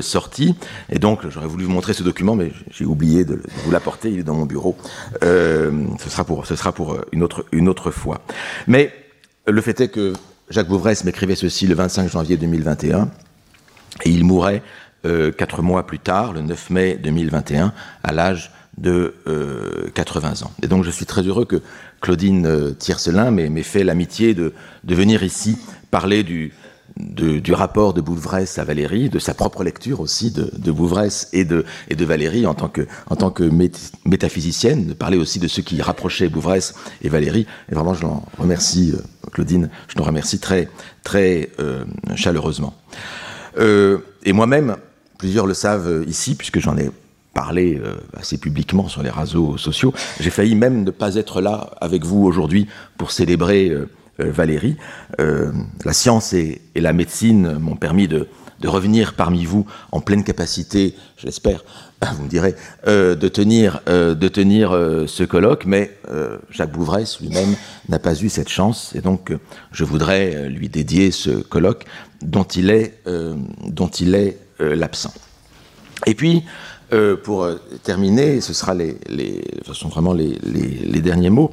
sorti. 0.00 0.54
Et 0.90 0.98
donc, 0.98 1.28
j'aurais 1.28 1.46
voulu 1.46 1.64
vous 1.64 1.72
montrer 1.72 1.92
ce 1.92 2.02
document, 2.02 2.34
mais 2.34 2.52
j'ai 2.70 2.84
oublié 2.84 3.24
de, 3.24 3.40
vous 3.64 3.70
l'apporter, 3.70 4.10
il 4.10 4.20
est 4.20 4.24
dans 4.24 4.34
mon 4.34 4.46
bureau. 4.46 4.76
ce 5.20 6.08
sera 6.08 6.24
pour, 6.24 6.46
ce 6.46 6.56
sera 6.56 6.72
pour 6.72 6.98
une, 7.12 7.22
autre, 7.22 7.44
une 7.52 7.68
autre 7.68 7.90
fois. 7.90 8.22
Mais 8.66 8.92
le 9.46 9.60
fait 9.60 9.80
est 9.80 9.88
que 9.88 10.14
Jacques 10.48 10.68
Bouvresse 10.68 11.04
m'écrivait 11.04 11.34
ceci 11.34 11.66
le 11.66 11.74
25 11.74 12.10
janvier 12.10 12.36
2021, 12.36 13.10
et 14.04 14.10
il 14.10 14.24
mourait 14.24 14.62
euh, 15.04 15.30
quatre 15.30 15.62
mois 15.62 15.86
plus 15.86 15.98
tard, 15.98 16.32
le 16.32 16.42
9 16.42 16.70
mai 16.70 16.98
2021, 17.02 17.72
à 18.02 18.12
l'âge 18.12 18.52
de 18.78 19.14
euh, 19.26 19.88
80 19.94 20.42
ans. 20.42 20.52
Et 20.62 20.66
donc 20.66 20.84
je 20.84 20.90
suis 20.90 21.06
très 21.06 21.22
heureux 21.22 21.44
que 21.44 21.62
Claudine 22.00 22.46
euh, 22.46 22.72
Tiercelin 22.72 23.30
m'ait 23.30 23.62
fait 23.62 23.84
l'amitié 23.84 24.34
de, 24.34 24.52
de, 24.84 24.94
venir 24.94 25.22
ici 25.22 25.58
parler 25.90 26.22
du, 26.22 26.52
de, 26.96 27.38
du 27.38 27.52
rapport 27.52 27.94
de 27.94 28.00
Bouvresse 28.00 28.58
à 28.58 28.64
Valérie, 28.64 29.08
de 29.08 29.18
sa 29.18 29.34
propre 29.34 29.64
lecture 29.64 30.00
aussi 30.00 30.30
de, 30.30 30.50
de 30.56 30.72
Bouvresse 30.72 31.28
et 31.32 31.44
de, 31.44 31.64
et 31.88 31.94
de 31.94 32.04
Valérie 32.04 32.46
en 32.46 32.54
tant 32.54 32.68
que, 32.68 32.86
en 33.08 33.16
tant 33.16 33.30
que 33.30 33.44
métaphysicienne, 34.04 34.86
de 34.86 34.94
parler 34.94 35.16
aussi 35.16 35.38
de 35.38 35.48
ce 35.48 35.60
qui 35.60 35.80
rapprochait 35.82 36.28
Bouvresse 36.28 36.74
et 37.02 37.08
Valérie. 37.08 37.46
Et 37.70 37.74
vraiment, 37.74 37.94
je 37.94 38.02
l'en 38.02 38.24
remercie, 38.38 38.92
euh, 38.94 39.30
Claudine, 39.32 39.70
je 39.88 39.98
l'en 39.98 40.04
remercie 40.04 40.38
très, 40.38 40.68
très 41.02 41.50
euh, 41.60 41.84
chaleureusement. 42.14 42.74
Euh, 43.58 43.98
et 44.24 44.32
moi-même, 44.32 44.76
plusieurs 45.18 45.46
le 45.46 45.54
savent 45.54 46.04
ici, 46.06 46.34
puisque 46.34 46.58
j'en 46.60 46.76
ai 46.76 46.90
parlé 47.34 47.78
euh, 47.82 47.94
assez 48.16 48.38
publiquement 48.38 48.88
sur 48.88 49.02
les 49.02 49.10
réseaux 49.10 49.58
sociaux, 49.58 49.92
j'ai 50.20 50.30
failli 50.30 50.54
même 50.54 50.84
ne 50.84 50.90
pas 50.90 51.16
être 51.16 51.40
là 51.40 51.70
avec 51.80 52.04
vous 52.04 52.24
aujourd'hui 52.24 52.66
pour 52.96 53.10
célébrer 53.10 53.68
euh, 53.68 53.86
Valérie. 54.18 54.76
Euh, 55.20 55.52
la 55.84 55.92
science 55.92 56.32
et 56.32 56.62
la 56.74 56.94
médecine 56.94 57.58
m'ont 57.58 57.76
permis 57.76 58.08
de, 58.08 58.28
de, 58.60 58.68
revenir 58.68 59.14
parmi 59.14 59.44
vous 59.44 59.66
en 59.92 60.00
pleine 60.00 60.24
capacité, 60.24 60.94
je 61.16 61.26
l'espère, 61.26 61.64
vous 62.16 62.24
me 62.24 62.28
direz, 62.28 62.54
euh, 62.86 63.14
de 63.14 63.28
tenir, 63.28 63.80
euh, 63.88 64.14
euh, 64.16 65.06
ce 65.06 65.24
colloque, 65.24 65.64
mais 65.66 65.96
Jacques 66.50 66.72
Bouvresse 66.72 67.20
lui-même 67.20 67.56
n'a 67.88 67.98
pas 67.98 68.20
eu 68.20 68.28
cette 68.28 68.48
chance, 68.48 68.94
et 68.94 69.00
donc 69.00 69.32
je 69.72 69.84
voudrais 69.84 70.48
lui 70.48 70.68
dédier 70.68 71.10
ce 71.10 71.30
colloque 71.30 71.84
dont 72.22 72.44
il 72.44 72.70
est, 72.70 73.00
l'absent. 74.58 75.12
Et 76.06 76.14
puis, 76.14 76.44
pour 77.24 77.48
terminer, 77.82 78.40
ce 78.40 78.52
sera 78.52 78.74
les, 78.74 78.96
sont 79.72 79.88
vraiment 79.88 80.12
les, 80.12 81.00
derniers 81.00 81.30
mots. 81.30 81.52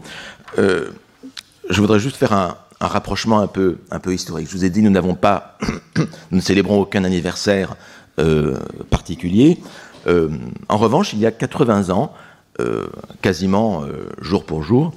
Je 0.58 1.80
voudrais 1.80 2.00
juste 2.00 2.18
faire 2.18 2.34
un, 2.34 2.58
un, 2.84 2.88
rapprochement 2.88 3.40
un 3.40 3.48
peu, 3.48 3.78
un 3.92 4.00
peu 4.00 4.14
historique. 4.14 4.48
Je 4.50 4.56
vous 4.56 4.66
ai 4.66 4.70
dit, 4.70 4.82
nous 4.82 4.90
n'avons 4.90 5.16
pas, 5.16 5.58
nous 5.98 6.38
ne 6.38 6.42
célébrons 6.42 6.82
aucun 6.82 7.04
anniversaire 7.04 7.76
euh, 8.20 8.60
particulier. 8.92 9.58
Euh, 10.06 10.30
en 10.70 10.78
revanche, 10.78 11.14
il 11.14 11.20
y 11.20 11.26
a 11.26 11.32
80 11.32 11.90
ans, 11.90 12.14
euh, 12.60 12.86
quasiment 13.24 13.84
jour 14.22 14.46
pour 14.46 14.62
jour, 14.62 14.94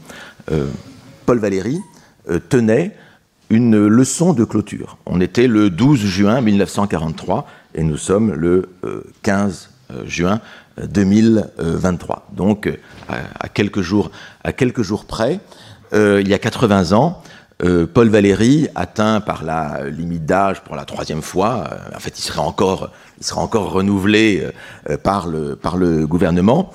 Paul 1.25 1.39
Valéry 1.39 1.81
tenait 2.51 2.95
une 3.49 3.87
leçon 3.87 4.35
de 4.35 4.45
clôture. 4.45 4.99
On 5.07 5.21
était 5.21 5.47
le 5.47 5.71
12 5.71 5.99
juin 6.01 6.41
1943 6.43 7.47
et 7.75 7.83
nous 7.83 7.97
sommes 7.97 8.33
le 8.33 8.69
15 9.23 9.71
juin 10.05 10.41
2023. 10.87 12.29
Donc, 12.33 12.71
à, 13.09 13.49
quelques 13.49 13.81
jours, 13.81 14.11
à 14.45 14.53
quelques 14.53 14.83
jours 14.83 15.07
près, 15.07 15.41
il 15.93 16.29
y 16.29 16.35
a 16.35 16.39
80 16.39 16.93
ans, 16.93 17.23
euh, 17.65 17.87
Paul 17.87 18.09
Valéry, 18.11 18.69
atteint 18.75 19.23
par 19.23 19.43
la 19.43 19.89
limite 19.89 20.27
d'âge 20.27 20.61
pour 20.63 20.77
la 20.77 20.85
troisième 20.85 21.23
fois, 21.23 21.65
euh, 21.73 21.97
en 21.97 22.01
fait, 22.01 22.19
il 22.19 22.23
serait 22.23 22.41
encore, 22.41 22.91
il 23.19 23.25
sera 23.25 23.41
encore 23.41 23.73
renouvelé 23.73 24.47
euh, 24.91 24.99
par, 24.99 25.27
le, 25.27 25.57
par 25.57 25.77
le 25.77 26.07
gouvernement. 26.07 26.73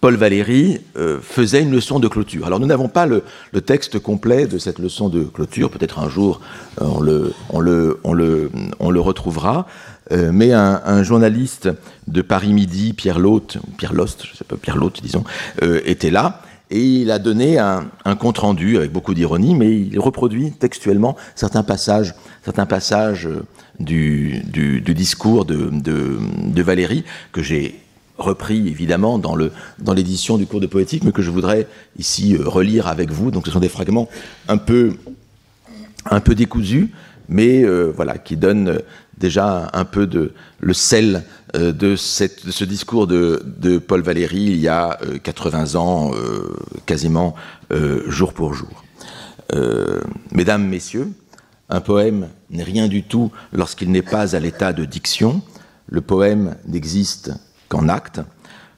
Paul 0.00 0.16
Valéry 0.16 0.80
faisait 1.22 1.62
une 1.62 1.70
leçon 1.70 2.00
de 2.00 2.08
clôture. 2.08 2.44
Alors 2.44 2.58
nous 2.58 2.66
n'avons 2.66 2.88
pas 2.88 3.06
le, 3.06 3.22
texte 3.60 4.00
complet 4.00 4.48
de 4.48 4.58
cette 4.58 4.80
leçon 4.80 5.08
de 5.08 5.22
clôture, 5.22 5.70
peut-être 5.70 6.00
un 6.00 6.08
jour 6.08 6.40
on, 6.80 7.00
le, 7.00 7.32
on, 7.50 7.60
le, 7.60 8.00
on, 8.02 8.14
le, 8.14 8.50
on 8.80 8.90
le 8.90 9.00
retrouvera, 9.00 9.68
mais 10.10 10.52
un, 10.52 11.02
journaliste 11.04 11.68
de 12.08 12.20
Paris 12.20 12.52
Midi, 12.52 12.94
Pierre 12.94 13.20
Lotte, 13.20 13.58
Pierre 13.76 13.92
Lost, 13.92 14.24
je 14.28 14.36
sais 14.36 14.44
pas, 14.44 14.56
Pierre 14.56 14.76
Lotte, 14.76 15.00
disons, 15.04 15.22
était 15.62 16.10
là, 16.10 16.42
et 16.70 16.82
il 16.82 17.10
a 17.10 17.18
donné 17.18 17.58
un, 17.58 17.90
un 18.04 18.16
compte 18.16 18.38
rendu 18.38 18.76
avec 18.76 18.92
beaucoup 18.92 19.14
d'ironie, 19.14 19.54
mais 19.54 19.74
il 19.74 19.98
reproduit 19.98 20.52
textuellement 20.52 21.16
certains 21.34 21.62
passages, 21.62 22.14
euh, 23.26 23.42
du, 23.80 24.82
discours 24.94 25.44
de, 25.44 26.62
Valérie 26.62 27.04
que 27.32 27.42
j'ai 27.42 27.80
repris 28.18 28.68
évidemment 28.68 29.18
dans 29.18 29.92
l'édition 29.94 30.38
du 30.38 30.46
cours 30.46 30.60
de 30.60 30.66
poétique 30.66 31.04
mais 31.04 31.12
que 31.12 31.22
je 31.22 31.30
voudrais 31.30 31.68
ici 31.98 32.34
euh, 32.36 32.48
relire 32.48 32.88
avec 32.88 33.10
vous. 33.10 33.30
Donc 33.30 33.46
ce 33.46 33.52
sont 33.52 33.60
des 33.60 33.68
fragments 33.68 34.08
un 34.48 34.58
peu 34.58 34.96
décousus 36.34 36.90
mais 37.28 37.62
euh, 37.62 37.92
voilà 37.94 38.18
qui 38.18 38.36
donnent 38.36 38.68
euh, 38.68 38.78
déjà 39.18 39.70
un 39.72 39.84
peu 39.84 40.06
de 40.06 40.32
le 40.60 40.74
sel 40.74 41.24
euh, 41.56 41.72
de, 41.72 41.96
ce 41.96 42.64
discours 42.64 43.06
de, 43.06 43.78
Paul 43.78 44.02
Valéry 44.02 44.44
il 44.44 44.58
y 44.58 44.68
a 44.68 44.98
euh, 45.02 45.18
80 45.18 45.74
ans 45.76 46.10
quasiment 46.86 47.34
jour 48.06 48.32
pour 48.32 48.54
jour 48.54 48.84
mesdames 50.32 50.66
messieurs 50.66 51.08
un 51.70 51.80
poème 51.80 52.28
n'est 52.50 52.62
rien 52.62 52.88
du 52.88 53.02
tout 53.02 53.30
lorsqu'il 53.52 53.90
n'est 53.90 54.02
pas 54.02 54.34
à 54.36 54.40
l'état 54.40 54.72
de 54.72 54.84
diction 54.84 55.42
le 55.90 56.02
poème 56.02 56.56
n'existe 56.66 57.32
qu'en 57.68 57.88
acte. 57.88 58.20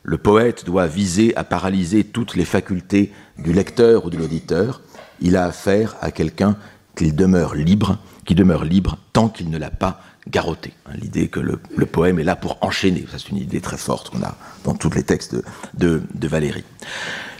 Le 0.02 0.16
poète 0.16 0.64
doit 0.64 0.86
viser 0.86 1.36
à 1.36 1.44
paralyser 1.44 2.04
toutes 2.04 2.36
les 2.36 2.44
facultés 2.44 3.12
du 3.38 3.52
lecteur 3.52 4.06
ou 4.06 4.10
de 4.10 4.16
l'auditeur. 4.16 4.80
Il 5.20 5.36
a 5.36 5.44
affaire 5.44 5.96
à 6.00 6.10
quelqu'un 6.10 6.56
qu'il 7.00 7.16
demeure 7.16 7.54
libre, 7.54 7.96
qui 8.26 8.34
demeure 8.34 8.62
libre 8.62 8.98
tant 9.14 9.30
qu'il 9.30 9.48
ne 9.48 9.56
l'a 9.56 9.70
pas 9.70 10.02
garrotté. 10.28 10.74
L'idée 10.94 11.28
que 11.28 11.40
le, 11.40 11.86
poème 11.86 12.18
est 12.18 12.24
là 12.24 12.36
pour 12.36 12.58
enchaîner, 12.60 13.06
c'est 13.10 13.30
une 13.30 13.38
idée 13.38 13.62
très 13.62 13.78
forte 13.78 14.10
qu'on 14.10 14.22
a 14.22 14.36
dans 14.64 14.74
tous 14.74 14.90
les 14.90 15.02
textes 15.02 15.34
de, 15.34 15.42
de, 15.72 16.02
de 16.14 16.28
Valérie. 16.28 16.64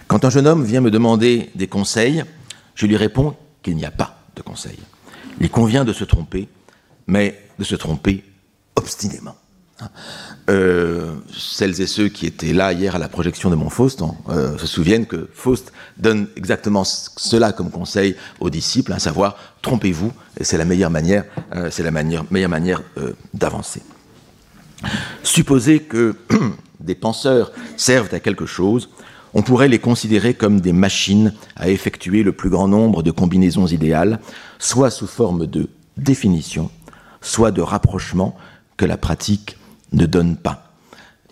Quand 0.07 0.25
un 0.25 0.31
jeune 0.31 0.47
homme 0.47 0.65
vient 0.65 0.81
me 0.81 0.91
demander 0.91 1.51
des 1.57 1.67
conseils, 1.67 2.25
je 2.75 2.87
lui 2.87 2.97
réponds 2.97 3.37
qu'il 3.63 3.77
n'y 3.77 3.85
a 3.85 3.91
pas 3.91 4.23
de 4.35 4.41
conseils. 4.41 4.79
Il 5.41 5.51
convient 5.51 5.85
de 5.85 5.93
se 5.93 6.05
tromper, 6.05 6.49
mais 7.07 7.39
de 7.59 7.65
se 7.65 7.77
tromper 7.77 8.25
obstinément 8.77 9.37
Euh, 10.49 11.15
celles 11.37 11.81
et 11.81 11.87
ceux 11.87 12.09
qui 12.09 12.27
étaient 12.27 12.53
là 12.53 12.73
hier 12.73 12.97
à 12.97 12.99
la 12.99 13.09
projection 13.09 13.51
de 13.51 13.55
mon 13.55 13.71
Faust 13.71 14.03
euh, 14.29 14.59
se 14.59 14.67
souviennent 14.67 15.07
que 15.07 15.29
Faust 15.33 15.73
donne 15.97 16.29
exactement 16.37 16.85
cela 16.85 17.53
comme 17.53 17.71
conseil 17.71 18.17
aux 18.41 18.51
disciples, 18.51 18.93
à 18.93 18.99
savoir 18.99 19.37
trompez-vous, 19.63 20.13
c'est 20.41 20.59
la 20.59 20.65
meilleure 20.65 20.91
manière, 20.91 21.25
euh, 21.55 21.69
c'est 21.71 21.83
la 21.83 21.91
meilleure 21.91 22.51
manière 22.51 22.83
d'avancer. 23.35 23.83
Supposer 25.23 25.81
que 25.81 26.17
des 26.81 26.95
penseurs 26.95 27.53
servent 27.77 28.13
à 28.15 28.21
quelque 28.21 28.47
chose, 28.47 28.89
on 29.35 29.43
pourrait 29.43 29.69
les 29.69 29.79
considérer 29.79 30.35
comme 30.35 30.61
des 30.61 30.73
machines 30.73 31.33
à 31.55 31.69
effectuer 31.69 32.23
le 32.23 32.33
plus 32.33 32.51
grand 32.51 32.67
nombre 32.67 33.03
de 33.03 33.11
combinaisons 33.11 33.67
idéales, 33.67 34.19
soit 34.59 34.91
sous 34.91 35.07
forme 35.07 35.47
de 35.47 35.69
définition, 35.97 36.71
soit 37.21 37.53
de 37.53 37.63
rapprochement 37.63 38.37
que 38.77 38.87
la 38.87 38.97
pratique 38.97 39.57
ne 39.93 40.07
donne 40.07 40.37
pas. 40.37 40.71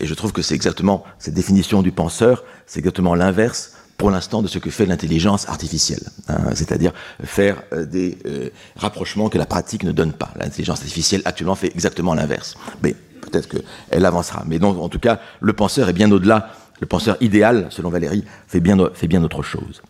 Et 0.01 0.07
je 0.07 0.15
trouve 0.15 0.33
que 0.33 0.43
c'est 0.43 0.55
exactement 0.55 1.05
cette 1.19 1.35
définition 1.35 1.83
du 1.83 1.93
penseur, 1.93 2.45
c'est 2.67 2.79
exactement 2.79 3.15
l'inverse 3.15 3.73
pour 3.97 4.13
l'instant 4.13 4.43
de 4.43 4.49
ce 4.49 4.61
que 4.61 4.71
fait 4.71 4.87
l'intelligence 4.87 5.49
artificielle, 5.49 6.05
hein, 6.29 6.55
c'est-à-dire 6.55 6.93
faire 7.25 7.63
euh, 7.73 7.85
des 7.85 8.17
euh, 8.27 8.51
rapprochements 8.77 9.29
que 9.29 9.39
la 9.39 9.47
pratique 9.47 9.83
ne 9.83 9.91
donne 9.91 10.13
pas. 10.13 10.33
L'intelligence 10.37 10.79
artificielle 10.79 11.23
actuellement 11.25 11.57
fait 11.57 11.67
exactement 11.67 12.15
l'inverse. 12.15 12.57
Mais 12.83 12.95
peut-être 13.21 13.49
qu'elle 13.49 14.07
avancera. 14.07 14.45
Mais 14.47 14.61
donc, 14.61 14.79
en 14.79 14.89
tout 14.89 15.01
cas, 15.01 15.21
le 15.41 15.53
penseur 15.53 15.89
est 15.89 15.93
bien 15.93 16.11
au-delà. 16.13 16.53
Le 16.81 16.87
penseur 16.87 17.17
idéal, 17.21 17.67
selon 17.71 17.91
Valérie, 17.91 18.25
fait 18.47 18.61
bien, 18.61 18.79
fait 18.95 19.09
bien 19.09 19.25
autre 19.25 19.43
chose. 19.43 19.83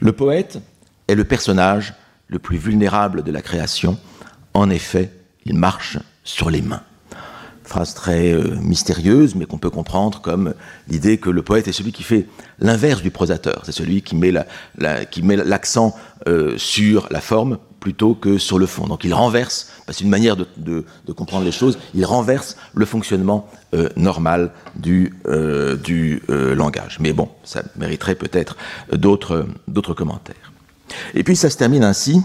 Le 0.00 0.12
poète 0.12 0.58
est 1.08 1.14
le 1.14 1.24
personnage 1.24 1.94
le 2.26 2.38
plus 2.38 2.58
vulnérable 2.58 3.22
de 3.22 3.32
la 3.32 3.40
création. 3.40 3.98
En 4.52 4.68
effet, 4.68 5.10
il 5.46 5.54
marche 5.54 5.98
sur 6.22 6.50
les 6.50 6.60
mains 6.60 6.82
phrase 7.68 7.94
très 7.94 8.32
euh, 8.32 8.56
mystérieuse, 8.60 9.34
mais 9.34 9.46
qu'on 9.46 9.58
peut 9.58 9.70
comprendre 9.70 10.20
comme 10.20 10.54
l'idée 10.88 11.18
que 11.18 11.30
le 11.30 11.42
poète 11.42 11.68
est 11.68 11.72
celui 11.72 11.92
qui 11.92 12.02
fait 12.02 12.26
l'inverse 12.58 13.02
du 13.02 13.10
prosateur. 13.10 13.62
C'est 13.64 13.72
celui 13.72 14.02
qui 14.02 14.16
met, 14.16 14.32
l'accent 15.22 15.94
euh, 16.26 16.56
sur 16.56 17.08
la 17.10 17.20
forme 17.20 17.58
plutôt 17.78 18.14
que 18.14 18.38
sur 18.38 18.58
le 18.58 18.66
fond. 18.66 18.86
Donc 18.88 19.04
il 19.04 19.14
renverse, 19.14 19.70
c'est 19.88 20.00
une 20.00 20.10
manière 20.10 20.36
de, 20.36 20.84
comprendre 21.14 21.44
les 21.44 21.52
choses, 21.52 21.78
il 21.94 22.04
renverse 22.04 22.56
le 22.74 22.84
fonctionnement 22.86 23.48
euh, 23.74 23.88
normal 23.96 24.50
du, 24.74 25.14
du 25.84 26.22
langage. 26.28 26.98
Mais 27.00 27.12
bon, 27.12 27.28
ça 27.44 27.62
mériterait 27.76 28.16
peut-être 28.16 28.56
d'autres 28.92 29.94
commentaires. 29.94 30.52
Et 31.14 31.22
puis 31.22 31.36
ça 31.36 31.50
se 31.50 31.56
termine 31.56 31.84
ainsi. 31.84 32.20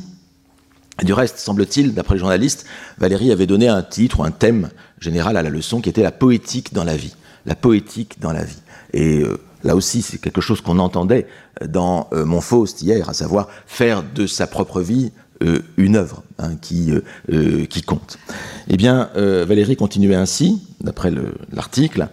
Du 1.02 1.14
reste, 1.14 1.40
semble-t-il, 1.40 1.96
d'après 1.96 2.16
le 2.16 2.20
journaliste, 2.20 2.66
Valérie 3.00 3.32
avait 3.32 3.48
donné 3.48 3.68
un 3.68 3.82
titre 3.82 4.20
ou 4.20 4.24
un 4.24 4.32
thème 4.32 4.70
général 5.04 5.38
à 5.38 5.44
la 5.44 5.50
leçon 5.50 5.82
qui 5.82 5.90
était 5.90 6.04
la 6.04 6.12
poétique 6.12 6.74
dans 6.74 6.84
la 6.84 6.96
vie. 6.96 7.16
La 7.46 7.56
poétique 7.56 8.20
dans 8.20 8.32
la 8.32 8.44
vie. 8.44 8.62
Et 8.94 9.20
euh, 9.20 9.38
là 9.64 9.76
aussi, 9.76 10.02
c'est 10.02 10.18
quelque 10.18 10.42
chose 10.42 10.62
qu'on 10.62 10.80
entendait 10.80 11.28
dans 11.66 12.08
euh, 12.14 12.26
mon 12.26 12.42
Faust 12.42 12.82
hier, 12.82 13.10
à 13.10 13.14
savoir 13.14 13.50
faire 13.68 14.04
de 14.04 14.28
sa 14.28 14.48
propre 14.48 14.82
vie 14.82 15.12
euh, 15.44 15.60
une 15.78 15.98
œuvre 15.98 16.24
hein, 16.40 16.56
qui, 16.56 16.94
qui 17.70 17.82
compte. 17.82 18.18
Eh 18.70 18.78
bien, 18.78 19.10
Valérie 19.16 19.76
continuait 19.76 20.16
ainsi, 20.16 20.62
d'après 20.80 21.12
l'article. 21.52 22.08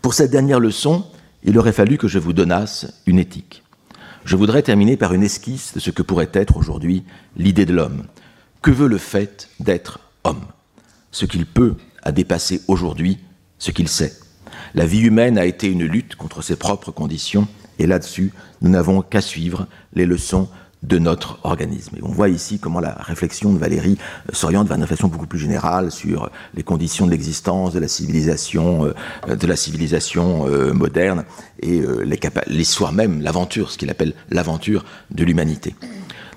Pour 0.00 0.14
cette 0.14 0.30
dernière 0.30 0.60
leçon, 0.60 1.04
il 1.42 1.58
aurait 1.58 1.72
fallu 1.72 1.98
que 1.98 2.08
je 2.08 2.18
vous 2.18 2.32
donnasse 2.32 2.86
une 3.06 3.18
éthique. 3.18 3.64
Je 4.24 4.36
voudrais 4.36 4.62
terminer 4.62 4.96
par 4.96 5.14
une 5.14 5.22
esquisse 5.22 5.72
de 5.74 5.80
ce 5.80 5.90
que 5.90 6.02
pourrait 6.02 6.30
être 6.34 6.56
aujourd'hui 6.56 7.04
l'idée 7.36 7.66
de 7.66 7.72
l'homme. 7.72 8.04
Que 8.62 8.70
veut 8.70 8.88
le 8.88 8.98
fait 8.98 9.48
d'être 9.58 10.00
homme? 10.24 10.44
Ce 11.10 11.24
qu'il 11.24 11.46
peut 11.46 11.74
à 12.08 12.12
dépasser 12.12 12.62
aujourd'hui 12.68 13.18
ce 13.58 13.70
qu'il 13.70 13.86
sait. 13.86 14.14
La 14.74 14.86
vie 14.86 15.00
humaine 15.00 15.36
a 15.36 15.44
été 15.44 15.68
une 15.68 15.84
lutte 15.84 16.16
contre 16.16 16.40
ses 16.40 16.56
propres 16.56 16.90
conditions, 16.90 17.46
et 17.78 17.86
là-dessus, 17.86 18.32
nous 18.62 18.70
n'avons 18.70 19.02
qu'à 19.02 19.20
suivre 19.20 19.66
les 19.92 20.06
leçons 20.06 20.48
de 20.82 20.98
notre 20.98 21.38
organisme. 21.42 21.96
Et 21.96 22.02
on 22.02 22.08
voit 22.08 22.30
ici 22.30 22.58
comment 22.58 22.80
la 22.80 22.94
réflexion 22.94 23.52
de 23.52 23.58
Valérie 23.58 23.98
euh, 24.00 24.32
s'oriente 24.32 24.68
vers 24.68 24.76
une 24.76 24.84
réflexion 24.84 25.08
beaucoup 25.08 25.26
plus 25.26 25.38
générale 25.38 25.90
sur 25.90 26.30
les 26.54 26.62
conditions 26.62 27.04
de 27.04 27.10
l'existence 27.10 27.74
de 27.74 27.80
la 27.80 27.88
civilisation, 27.88 28.86
euh, 29.28 29.36
de 29.36 29.46
la 29.46 29.56
civilisation 29.56 30.46
euh, 30.46 30.72
moderne 30.72 31.24
et 31.60 31.82
l'histoire 32.46 32.92
même, 32.92 33.20
l'aventure, 33.20 33.70
ce 33.70 33.76
qu'il 33.76 33.90
appelle 33.90 34.14
l'aventure 34.30 34.84
de 35.10 35.24
l'humanité. 35.24 35.74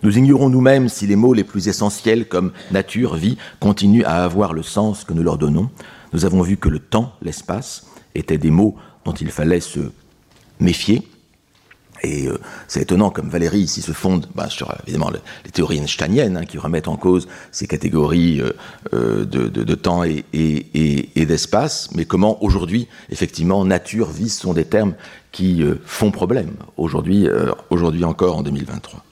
Nous 0.03 0.17
ignorons 0.17 0.49
nous-mêmes 0.49 0.89
si 0.89 1.05
les 1.05 1.15
mots 1.15 1.33
les 1.33 1.43
plus 1.43 1.67
essentiels 1.67 2.27
comme 2.27 2.51
nature, 2.71 3.15
vie, 3.15 3.37
continuent 3.59 4.05
à 4.05 4.23
avoir 4.23 4.53
le 4.53 4.63
sens 4.63 5.03
que 5.03 5.13
nous 5.13 5.23
leur 5.23 5.37
donnons. 5.37 5.69
Nous 6.13 6.25
avons 6.25 6.41
vu 6.41 6.57
que 6.57 6.69
le 6.69 6.79
temps, 6.79 7.13
l'espace, 7.21 7.85
étaient 8.15 8.39
des 8.39 8.49
mots 8.49 8.75
dont 9.05 9.13
il 9.13 9.29
fallait 9.29 9.59
se 9.59 9.79
méfier. 10.59 11.07
Et 12.03 12.27
euh, 12.27 12.39
c'est 12.67 12.81
étonnant 12.81 13.11
comme 13.11 13.29
Valérie 13.29 13.59
ici 13.59 13.83
se 13.83 13.91
fonde 13.91 14.25
bah, 14.33 14.49
sur 14.49 14.73
évidemment 14.87 15.11
les 15.45 15.51
théories 15.51 15.77
einsteiniennes 15.77 16.35
hein, 16.35 16.45
qui 16.45 16.57
remettent 16.57 16.87
en 16.87 16.95
cause 16.95 17.27
ces 17.51 17.67
catégories 17.67 18.41
euh, 18.41 18.53
euh, 18.93 19.23
de, 19.23 19.75
temps 19.75 20.03
et, 20.03 20.25
d'espace, 21.15 21.89
mais 21.93 22.05
comment 22.05 22.43
aujourd'hui, 22.43 22.87
effectivement, 23.11 23.63
nature, 23.65 24.09
vie 24.09 24.29
sont 24.29 24.53
des 24.53 24.65
termes 24.65 24.95
qui 25.31 25.63
font 25.85 26.09
problème 26.09 26.53
aujourd'hui, 26.75 27.27
aujourd'hui 27.69 28.03
encore 28.03 28.37
en 28.37 28.41
2023. 28.41 29.03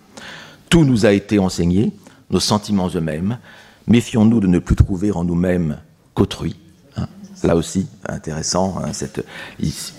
Tout 0.70 0.86
nous 0.86 1.08
a 1.08 1.12
été 1.12 1.40
enseigné, 1.40 1.92
nos 2.30 2.40
sentiments 2.40 2.90
eux-mêmes. 2.94 3.40
Méfions-nous 3.88 4.40
de 4.40 4.46
ne 4.46 4.60
plus 4.60 4.76
trouver 4.76 5.12
en 5.12 5.24
nous-mêmes 5.24 5.80
qu'autrui. 6.14 6.58
Hein. 6.96 7.08
Là 7.44 7.56
aussi, 7.56 7.88
intéressant, 8.08 8.78
hein, 8.78 8.94
cette 8.94 9.26